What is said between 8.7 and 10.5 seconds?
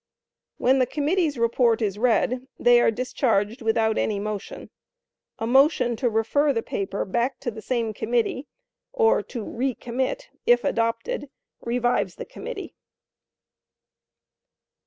(or to re commit),